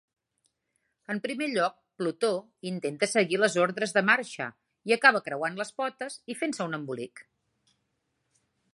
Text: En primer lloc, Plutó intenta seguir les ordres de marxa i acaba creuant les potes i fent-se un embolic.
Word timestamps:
En 1.15 1.19
primer 1.25 1.49
lloc, 1.51 1.75
Plutó 2.01 2.31
intenta 2.71 3.11
seguir 3.13 3.41
les 3.43 3.59
ordres 3.67 3.95
de 3.99 4.05
marxa 4.09 4.49
i 4.93 4.97
acaba 4.99 5.25
creuant 5.31 5.63
les 5.63 5.75
potes 5.83 6.21
i 6.35 6.41
fent-se 6.43 6.71
un 6.71 6.81
embolic. 6.83 7.27